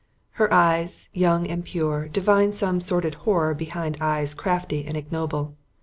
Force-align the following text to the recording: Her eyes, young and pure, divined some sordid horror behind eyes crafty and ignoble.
Her 0.41 0.51
eyes, 0.51 1.09
young 1.13 1.45
and 1.45 1.63
pure, 1.63 2.07
divined 2.07 2.55
some 2.55 2.81
sordid 2.81 3.13
horror 3.21 3.53
behind 3.53 3.97
eyes 4.01 4.33
crafty 4.33 4.83
and 4.87 4.97
ignoble. 4.97 5.53